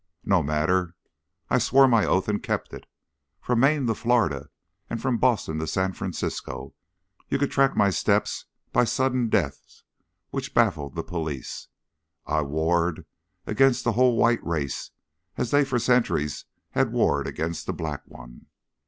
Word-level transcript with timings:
"No 0.25 0.41
matter! 0.41 0.95
I 1.51 1.59
swore 1.59 1.87
my 1.87 2.05
oath, 2.07 2.27
and 2.27 2.37
I 2.39 2.41
kept 2.41 2.73
it. 2.73 2.87
From 3.39 3.59
Maine 3.59 3.85
to 3.85 3.93
Florida, 3.93 4.49
and 4.89 4.99
from 4.99 5.19
Boston 5.19 5.59
to 5.59 5.67
San 5.67 5.93
Francisco, 5.93 6.73
you 7.29 7.37
could 7.37 7.51
track 7.51 7.77
my 7.77 7.91
steps 7.91 8.45
by 8.73 8.83
sudden 8.83 9.29
deaths 9.29 9.83
which 10.31 10.55
baffled 10.55 10.95
the 10.95 11.03
police. 11.03 11.67
I 12.25 12.41
warred 12.41 13.05
against 13.45 13.83
the 13.83 13.91
whole 13.91 14.15
white 14.17 14.43
race 14.43 14.89
as 15.37 15.51
they 15.51 15.63
for 15.63 15.77
centuries 15.77 16.45
had 16.71 16.91
warred 16.91 17.27
against 17.27 17.67
the 17.67 17.73
black 17.73 18.01
one. 18.07 18.47